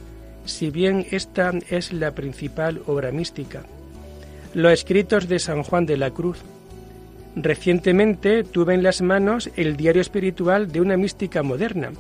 si 0.46 0.70
bien 0.70 1.08
esta 1.10 1.52
es 1.70 1.94
la 1.94 2.14
principal 2.14 2.80
obra 2.86 3.12
mística 3.12 3.64
los 4.54 4.72
escritos 4.72 5.28
de 5.28 5.40
San 5.40 5.64
Juan 5.64 5.88
de 5.88 5.98
la 5.98 6.12
Cruz. 6.12 6.38
Recientemente 7.36 8.44
tuve 8.44 8.76
en 8.76 8.84
las 8.84 9.02
manos 9.02 9.50
el 9.56 9.78
diario 9.78 10.02
espiritual 10.02 10.72
de 10.72 10.82
una 10.82 10.96
mística 10.96 11.42
moderna, 11.42 11.92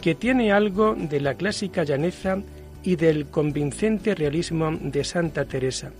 que 0.00 0.14
tiene 0.14 0.52
algo 0.52 0.94
de 0.94 1.20
la 1.20 1.34
clásica 1.34 1.84
llaneza 1.84 2.38
y 2.82 2.96
del 2.96 3.26
convincente 3.26 4.14
realismo 4.14 4.70
de 4.80 5.04
Santa 5.04 5.44
Teresa. 5.44 5.90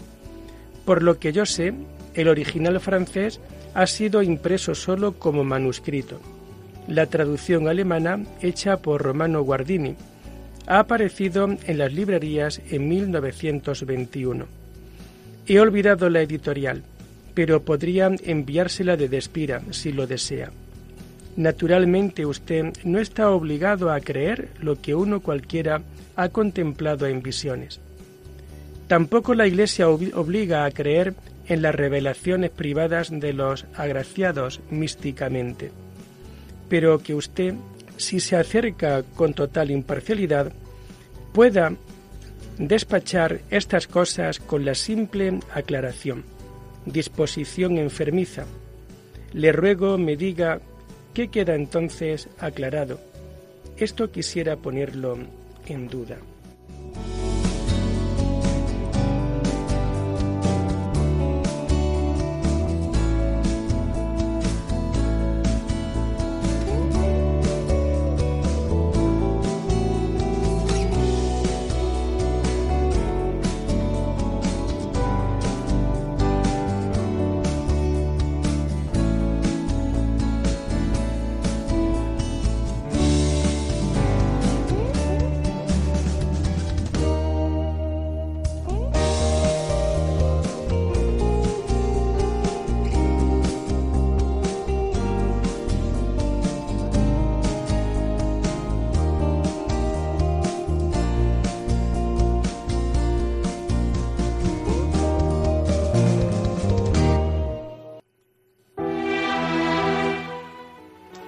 Por 0.86 1.02
lo 1.02 1.18
que 1.18 1.32
yo 1.32 1.44
sé, 1.44 1.74
el 2.14 2.28
original 2.28 2.80
francés 2.80 3.40
ha 3.76 3.86
sido 3.86 4.22
impreso 4.22 4.74
solo 4.74 5.18
como 5.18 5.44
manuscrito. 5.44 6.18
La 6.88 7.04
traducción 7.04 7.68
alemana, 7.68 8.24
hecha 8.40 8.78
por 8.78 9.02
Romano 9.02 9.42
Guardini, 9.42 9.96
ha 10.66 10.78
aparecido 10.78 11.44
en 11.44 11.76
las 11.76 11.92
librerías 11.92 12.62
en 12.70 12.88
1921. 12.88 14.46
He 15.46 15.60
olvidado 15.60 16.08
la 16.08 16.22
editorial, 16.22 16.84
pero 17.34 17.64
podría 17.66 18.10
enviársela 18.24 18.96
de 18.96 19.10
Despira 19.10 19.60
si 19.72 19.92
lo 19.92 20.06
desea. 20.06 20.50
Naturalmente 21.36 22.24
usted 22.24 22.72
no 22.82 22.98
está 22.98 23.28
obligado 23.28 23.92
a 23.92 24.00
creer 24.00 24.48
lo 24.58 24.80
que 24.80 24.94
uno 24.94 25.20
cualquiera 25.20 25.82
ha 26.16 26.30
contemplado 26.30 27.06
en 27.06 27.22
visiones. 27.22 27.78
Tampoco 28.88 29.34
la 29.34 29.46
Iglesia 29.46 29.90
obliga 29.90 30.64
a 30.64 30.70
creer 30.70 31.12
en 31.48 31.62
las 31.62 31.74
revelaciones 31.74 32.50
privadas 32.50 33.10
de 33.10 33.32
los 33.32 33.66
agraciados 33.74 34.60
místicamente, 34.70 35.70
pero 36.68 36.98
que 37.02 37.14
usted, 37.14 37.54
si 37.96 38.20
se 38.20 38.36
acerca 38.36 39.02
con 39.14 39.34
total 39.34 39.70
imparcialidad, 39.70 40.52
pueda 41.32 41.72
despachar 42.58 43.40
estas 43.50 43.86
cosas 43.86 44.38
con 44.40 44.64
la 44.64 44.74
simple 44.74 45.40
aclaración, 45.52 46.24
disposición 46.86 47.78
enfermiza. 47.78 48.44
Le 49.32 49.52
ruego 49.52 49.98
me 49.98 50.16
diga 50.16 50.60
qué 51.14 51.28
queda 51.28 51.54
entonces 51.54 52.28
aclarado. 52.38 52.98
Esto 53.76 54.10
quisiera 54.10 54.56
ponerlo 54.56 55.18
en 55.66 55.88
duda. 55.88 56.16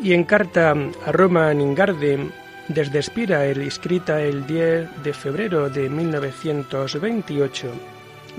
Y 0.08 0.14
en 0.14 0.24
carta 0.24 0.74
a 1.04 1.12
Roma 1.12 1.52
Ningarde 1.52 2.30
desde 2.68 2.98
Espira, 2.98 3.44
escrita 3.44 4.22
el 4.22 4.46
10 4.46 5.02
de 5.04 5.12
febrero 5.12 5.68
de 5.68 5.90
1928, 5.90 7.70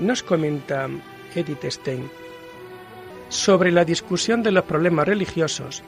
nos 0.00 0.24
comenta 0.24 0.88
Edith 1.32 1.64
Stein 1.66 2.10
sobre 3.28 3.70
la 3.70 3.84
discusión 3.84 4.42
de 4.42 4.50
los 4.50 4.64
problemas 4.64 5.06
religiosos. 5.06 5.84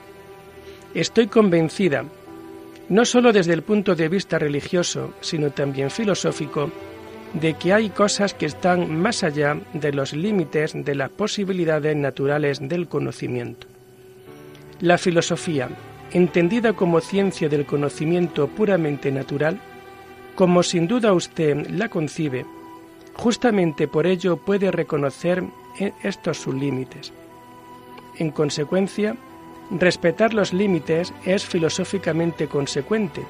Estoy 0.95 1.27
convencida, 1.27 2.05
no 2.89 3.05
sólo 3.05 3.33
desde 3.33 3.53
el 3.53 3.63
punto 3.63 3.97
de 3.97 4.09
vista 4.09 4.39
religioso, 4.39 5.15
sino 5.21 5.51
también 5.51 5.91
filosófico, 5.91 6.71
de 7.33 7.55
que 7.55 7.73
hay 7.73 7.91
cosas 7.91 8.35
que 8.35 8.47
están 8.47 9.01
más 9.01 9.25
allá 9.25 9.59
de 9.73 9.93
los 9.93 10.13
límites 10.13 10.75
de 10.77 10.95
las 10.95 11.11
posibilidades 11.11 11.97
naturales 11.97 12.61
del 12.61 12.87
conocimiento. 12.87 13.72
La 14.83 14.99
filosofía, 14.99 15.69
entendida 16.11 16.73
como 16.73 17.01
ciencia 17.01 17.49
del 17.49 17.65
conocimiento 17.67 18.49
puramente 18.49 19.13
natural, 19.13 19.61
como 20.35 20.65
sin 20.65 20.89
duda 20.89 21.13
usted 21.13 21.69
la 21.71 21.89
concibe, 21.89 22.45
justamente 23.15 23.87
por 23.87 24.09
ello 24.09 24.39
puede 24.39 24.73
reconocer 24.73 25.45
estos 26.03 26.39
sus 26.39 26.57
límites. 26.57 27.13
En 28.19 28.33
consecuencia, 28.33 29.15
respetar 29.71 30.35
los 30.35 30.53
límites 30.53 31.15
es 31.25 31.47
filosóficamente 31.47 32.49
consecuente 32.49 33.23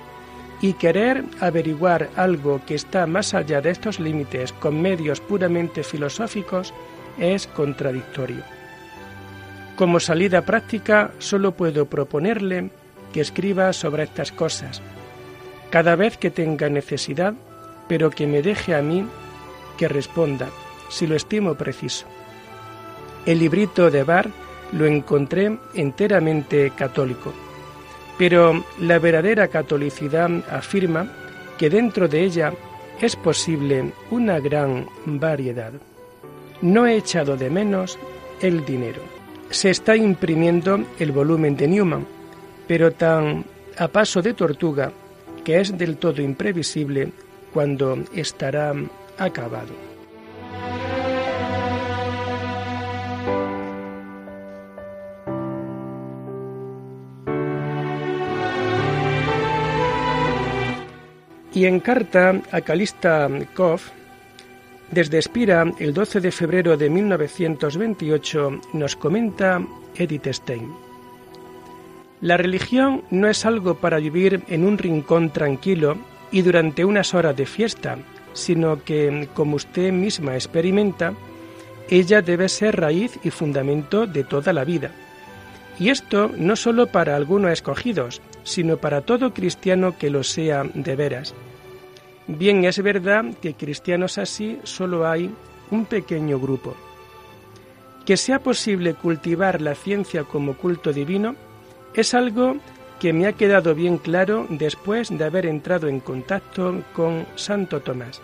y 0.63 0.73
querer 0.73 1.23
averiguar 1.39 2.09
algo 2.17 2.63
que 2.65 2.77
está 2.77 3.07
más 3.07 3.35
allá 3.35 3.61
de 3.61 3.69
estos 3.69 4.01
límites 4.01 4.55
con 4.55 4.81
medios 4.81 5.21
puramente 5.21 5.83
filosóficos 5.85 6.73
es 7.19 7.47
contradictorio. 7.47 8.43
Como 9.77 10.01
salida 10.01 10.43
práctica, 10.43 11.13
solo 11.19 11.53
puedo 11.53 11.87
proponerle 11.87 12.71
que 13.13 13.23
escriba 13.23 13.73
sobre 13.73 14.03
estas 14.03 14.31
cosas, 14.31 14.83
cada 15.71 15.97
vez 15.97 16.19
que 16.19 16.31
tenga 16.31 16.69
necesidad, 16.69 17.35
pero 17.89 18.11
que 18.11 18.27
me 18.27 18.43
deje 18.43 18.75
a 18.75 18.83
mí 18.83 19.07
que 19.79 19.89
responda, 19.89 20.51
si 20.91 21.07
lo 21.07 21.17
estimo 21.17 21.55
preciso. 21.55 22.07
El 23.25 23.39
librito 23.39 23.91
de 23.91 24.05
Bar 24.05 24.29
lo 24.73 24.85
encontré 24.87 25.59
enteramente 25.75 26.73
católico, 26.77 27.33
pero 28.19 28.65
la 28.79 28.99
verdadera 28.99 29.49
catolicidad 29.49 30.31
afirma 30.51 31.11
que 31.57 31.71
dentro 31.71 32.09
de 32.09 32.25
ella 32.25 32.53
es 33.01 33.17
posible 33.17 33.93
una 34.11 34.39
gran 34.39 34.87
variedad. 35.07 35.73
No 36.61 36.87
he 36.87 36.97
echado 36.97 37.37
de 37.37 37.49
menos 37.49 37.99
el 38.41 38.65
dinero 38.65 39.22
se 39.53 39.69
está 39.71 39.95
imprimiendo 39.95 40.85
el 40.99 41.13
volumen 41.13 41.57
de 41.57 41.69
Newman, 41.69 42.07
pero 42.67 42.91
tan 42.91 43.45
a 43.79 43.87
paso 43.89 44.23
de 44.23 44.35
tortuga 44.35 44.91
que 45.45 45.61
es 45.61 45.77
del 45.77 45.99
todo 45.99 46.23
imprevisible 46.23 47.13
cuando 47.53 48.03
estará 48.15 48.75
acabado. 49.19 49.75
Y 61.55 61.67
en 61.67 61.81
carta 61.81 62.41
a 62.51 62.63
Calista 62.63 63.29
Koff, 63.55 63.91
desde 64.93 65.19
Espira, 65.19 65.65
el 65.79 65.95
12 65.95 66.21
de 66.21 66.31
febrero 66.31 66.77
de 66.77 66.91
1928, 66.91 68.61
nos 68.75 68.95
comenta 68.95 69.67
Edith 69.97 70.27
Stein. 70.31 70.71
La 72.21 72.37
religión 72.37 73.03
no 73.11 73.27
es 73.27 73.47
algo 73.47 73.77
para 73.77 73.97
vivir 73.97 74.45
en 74.49 74.65
un 74.67 74.77
rincón 74.77 75.31
tranquilo 75.31 75.97
y 76.31 76.43
durante 76.43 76.85
unas 76.85 77.15
horas 77.15 77.35
de 77.35 77.47
fiesta, 77.47 77.97
sino 78.35 78.85
que, 78.85 79.29
como 79.33 79.57
usted 79.57 79.93
misma 79.93 80.35
experimenta, 80.35 81.15
ella 81.89 82.21
debe 82.21 82.51
ser 82.51 82.79
raíz 82.79 83.19
y 83.25 83.31
fundamento 83.31 84.07
de 84.07 84.25
toda 84.25 84.53
la 84.53 84.65
vida. 84.65 84.91
Y 85.79 85.89
esto 85.89 86.31
no 86.37 86.55
sólo 86.55 86.89
para 86.89 87.17
algunos 87.17 87.51
escogidos, 87.51 88.21
sino 88.45 88.77
para 88.77 89.01
todo 89.01 89.33
cristiano 89.33 89.97
que 89.99 90.11
lo 90.11 90.23
sea 90.23 90.65
de 90.75 90.97
veras. 90.97 91.35
Bien 92.27 92.65
es 92.65 92.81
verdad 92.83 93.25
que 93.41 93.55
cristianos 93.55 94.19
así 94.19 94.59
solo 94.63 95.09
hay 95.09 95.31
un 95.71 95.87
pequeño 95.87 96.39
grupo. 96.39 96.75
Que 98.07 98.17
sea 98.17 98.39
posible 98.39 98.95
cultivar 98.95 99.61
la 99.61 99.75
ciencia 99.75 100.25
como 100.25 100.57
culto 100.57 100.93
divino 100.93 101.35
es 101.95 102.15
algo 102.15 102.57
que 103.01 103.13
me 103.13 103.27
ha 103.27 103.33
quedado 103.33 103.75
bien 103.75 103.99
claro 103.99 104.47
después 104.49 105.11
de 105.11 105.25
haber 105.25 105.47
entrado 105.47 105.89
en 105.89 106.01
contacto 106.01 106.83
con 106.95 107.27
Santo 107.35 107.81
Tomás. 107.81 108.21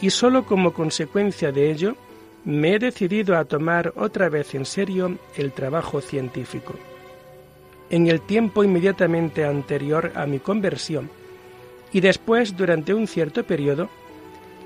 Y 0.00 0.10
solo 0.10 0.44
como 0.46 0.72
consecuencia 0.72 1.52
de 1.52 1.70
ello, 1.70 1.96
me 2.44 2.74
he 2.74 2.78
decidido 2.78 3.36
a 3.36 3.44
tomar 3.44 3.92
otra 3.96 4.28
vez 4.28 4.54
en 4.54 4.64
serio 4.64 5.18
el 5.36 5.52
trabajo 5.52 6.00
científico. 6.00 6.74
En 7.90 8.06
el 8.06 8.20
tiempo 8.20 8.64
inmediatamente 8.64 9.44
anterior 9.44 10.12
a 10.14 10.26
mi 10.26 10.38
conversión, 10.38 11.10
y 11.94 12.00
después 12.00 12.56
durante 12.56 12.92
un 12.92 13.06
cierto 13.06 13.44
periodo, 13.44 13.88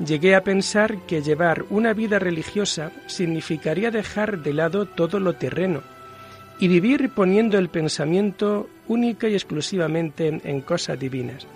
llegué 0.05 0.35
a 0.35 0.43
pensar 0.43 0.97
que 1.07 1.23
llevar 1.23 1.67
una 1.69 1.93
vida 1.93 2.19
religiosa 2.19 2.91
significaría 3.07 3.91
dejar 3.91 4.39
de 4.43 4.55
lado 4.55 4.87
todo 4.87 5.21
lo 5.21 5.35
terreno 5.35 5.83
y 6.59 6.69
vivir 6.69 7.11
poniendo 7.15 7.59
el 7.59 7.69
pensamiento 7.69 8.69
única 8.89 9.29
y 9.29 9.35
exclusivamente 9.35 10.41
en 10.43 10.61
cosas 10.63 10.99
divinas. 10.99 11.47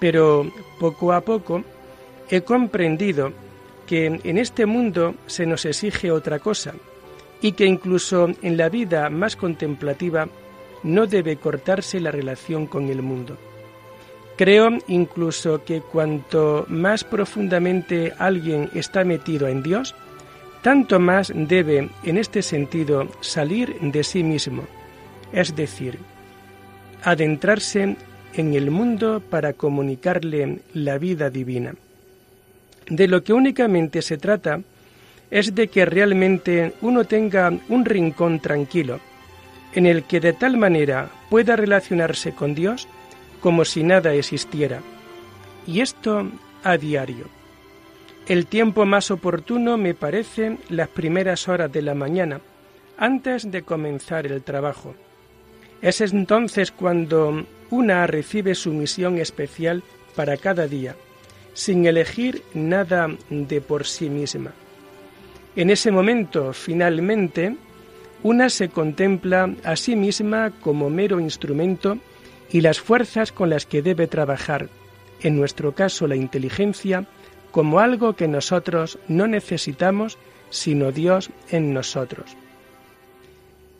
Pero 0.00 0.50
poco 0.80 1.12
a 1.12 1.20
poco 1.20 1.62
he 2.30 2.40
comprendido 2.40 3.32
que 3.86 4.06
en 4.06 4.38
este 4.38 4.64
mundo 4.64 5.16
se 5.26 5.44
nos 5.44 5.66
exige 5.66 6.10
otra 6.10 6.38
cosa 6.38 6.72
y 7.42 7.52
que 7.52 7.66
incluso 7.66 8.30
en 8.40 8.56
la 8.56 8.70
vida 8.70 9.10
más 9.10 9.36
contemplativa 9.36 10.28
no 10.82 11.06
debe 11.06 11.36
cortarse 11.36 12.00
la 12.00 12.10
relación 12.10 12.66
con 12.66 12.88
el 12.88 13.02
mundo. 13.02 13.36
Creo 14.38 14.78
incluso 14.86 15.64
que 15.64 15.80
cuanto 15.80 16.64
más 16.68 17.02
profundamente 17.02 18.12
alguien 18.18 18.70
está 18.72 19.02
metido 19.02 19.48
en 19.48 19.64
Dios, 19.64 19.96
tanto 20.62 21.00
más 21.00 21.32
debe, 21.34 21.90
en 22.04 22.16
este 22.16 22.42
sentido, 22.42 23.08
salir 23.20 23.74
de 23.80 24.04
sí 24.04 24.22
mismo, 24.22 24.62
es 25.32 25.56
decir, 25.56 25.98
adentrarse 27.02 27.96
en 28.32 28.54
el 28.54 28.70
mundo 28.70 29.20
para 29.28 29.54
comunicarle 29.54 30.60
la 30.72 30.98
vida 30.98 31.30
divina. 31.30 31.74
De 32.86 33.08
lo 33.08 33.24
que 33.24 33.32
únicamente 33.32 34.02
se 34.02 34.18
trata 34.18 34.60
es 35.32 35.56
de 35.56 35.66
que 35.66 35.84
realmente 35.84 36.74
uno 36.80 37.02
tenga 37.06 37.52
un 37.68 37.84
rincón 37.84 38.38
tranquilo, 38.38 39.00
en 39.74 39.86
el 39.86 40.04
que 40.04 40.20
de 40.20 40.32
tal 40.32 40.58
manera 40.58 41.10
pueda 41.28 41.56
relacionarse 41.56 42.36
con 42.36 42.54
Dios 42.54 42.86
como 43.40 43.64
si 43.64 43.82
nada 43.82 44.14
existiera. 44.14 44.80
Y 45.66 45.80
esto 45.80 46.30
a 46.64 46.76
diario. 46.76 47.26
El 48.26 48.46
tiempo 48.46 48.84
más 48.84 49.10
oportuno 49.10 49.76
me 49.76 49.94
parece 49.94 50.58
las 50.68 50.88
primeras 50.88 51.48
horas 51.48 51.72
de 51.72 51.82
la 51.82 51.94
mañana, 51.94 52.40
antes 52.98 53.50
de 53.50 53.62
comenzar 53.62 54.26
el 54.26 54.42
trabajo. 54.42 54.94
Es 55.80 56.00
entonces 56.00 56.70
cuando 56.72 57.44
una 57.70 58.06
recibe 58.06 58.54
su 58.54 58.72
misión 58.72 59.18
especial 59.18 59.82
para 60.16 60.36
cada 60.36 60.66
día, 60.66 60.96
sin 61.54 61.86
elegir 61.86 62.42
nada 62.54 63.08
de 63.30 63.60
por 63.60 63.86
sí 63.86 64.10
misma. 64.10 64.52
En 65.56 65.70
ese 65.70 65.90
momento, 65.90 66.52
finalmente, 66.52 67.56
una 68.22 68.50
se 68.50 68.68
contempla 68.68 69.54
a 69.64 69.76
sí 69.76 69.96
misma 69.96 70.52
como 70.60 70.90
mero 70.90 71.20
instrumento 71.20 71.98
y 72.50 72.60
las 72.60 72.80
fuerzas 72.80 73.32
con 73.32 73.50
las 73.50 73.66
que 73.66 73.82
debe 73.82 74.06
trabajar, 74.06 74.68
en 75.20 75.36
nuestro 75.36 75.72
caso 75.72 76.06
la 76.06 76.16
inteligencia, 76.16 77.06
como 77.50 77.80
algo 77.80 78.14
que 78.14 78.28
nosotros 78.28 78.98
no 79.08 79.26
necesitamos, 79.26 80.18
sino 80.50 80.92
Dios 80.92 81.30
en 81.50 81.72
nosotros. 81.72 82.36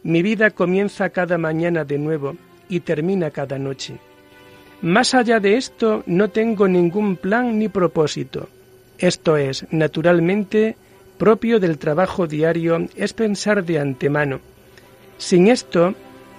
Mi 0.03 0.23
vida 0.23 0.51
comienza 0.51 1.11
cada 1.11 1.39
mañana 1.39 1.85
de 1.85 1.99
nuevo 1.99 2.37
y 2.69 2.81
termina 2.81 3.31
cada 3.31 3.59
noche. 3.59 3.99
Más 4.81 5.15
allá 5.15 5.41
de 5.41 5.57
esto 5.57 6.03
no 6.07 6.29
tengo 6.29 6.69
ningún 6.69 7.17
plan 7.17 7.59
ni 7.59 7.69
propósito. 7.69 8.49
Esto 8.99 9.37
es, 9.37 9.67
naturalmente, 9.71 10.77
propio 11.19 11.59
del 11.59 11.79
trabajo 11.79 12.27
diario, 12.27 12.87
es 12.97 13.13
pensar 13.13 13.65
de 13.65 13.81
antemano. 13.81 14.41
Sin 15.19 15.49
esto, 15.49 15.95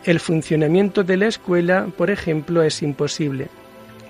el 0.05 0.19
funcionamiento 0.19 1.03
de 1.03 1.17
la 1.17 1.27
escuela, 1.27 1.87
por 1.97 2.09
ejemplo, 2.09 2.63
es 2.63 2.81
imposible, 2.81 3.47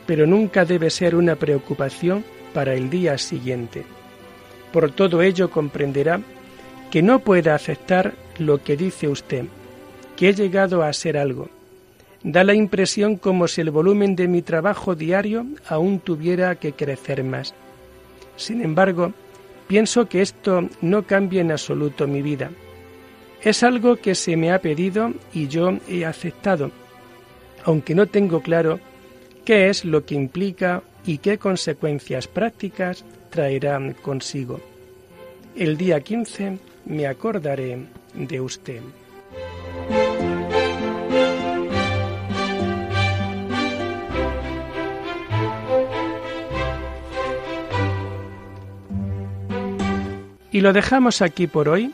pero 0.06 0.28
nunca 0.28 0.66
debe 0.66 0.90
ser 0.90 1.16
una 1.16 1.36
preocupación 1.36 2.24
para 2.54 2.74
el 2.74 2.90
día 2.90 3.18
siguiente. 3.18 3.86
Por 4.72 4.92
todo 4.92 5.22
ello 5.22 5.50
comprenderá 5.50 6.22
que 6.92 7.02
no 7.02 7.20
pueda 7.20 7.56
aceptar 7.56 8.14
lo 8.38 8.64
que 8.64 8.78
dice 8.78 9.08
usted, 9.08 9.46
que 10.16 10.30
he 10.30 10.34
llegado 10.34 10.84
a 10.84 10.94
ser 10.94 11.18
algo. 11.18 11.50
Da 12.24 12.44
la 12.44 12.54
impresión 12.54 13.16
como 13.16 13.48
si 13.48 13.62
el 13.62 13.72
volumen 13.72 14.16
de 14.16 14.28
mi 14.28 14.42
trabajo 14.42 14.94
diario 14.94 15.46
aún 15.68 16.00
tuviera 16.00 16.56
que 16.56 16.74
crecer 16.74 17.24
más. 17.24 17.54
Sin 18.36 18.62
embargo, 18.62 19.14
pienso 19.68 20.08
que 20.08 20.22
esto 20.22 20.68
no 20.82 21.04
cambia 21.04 21.42
en 21.42 21.52
absoluto 21.52 22.08
mi 22.08 22.22
vida 22.22 22.52
es 23.44 23.64
algo 23.64 23.96
que 23.96 24.16
se 24.16 24.36
me 24.36 24.52
ha 24.52 24.60
pedido 24.60 25.14
y 25.34 25.48
yo 25.48 25.78
he 25.88 26.06
aceptado, 26.06 26.72
aunque 27.64 27.96
no 27.96 28.08
tengo 28.08 28.42
claro 28.42 28.80
qué 29.46 29.70
es 29.70 29.86
lo 29.86 30.06
que 30.06 30.16
implica 30.16 30.84
y 31.06 31.20
qué 31.20 31.38
consecuencias 31.38 32.28
prácticas 32.28 33.06
traerá 33.30 33.80
consigo. 34.02 34.60
El 35.56 35.78
día 35.78 36.02
15 36.02 36.58
me 36.86 37.08
acordaré 37.08 37.86
de 38.14 38.42
usted. 38.42 38.82
Y 50.52 50.62
lo 50.62 50.74
dejamos 50.74 51.22
aquí 51.22 51.48
por 51.48 51.70
hoy 51.70 51.94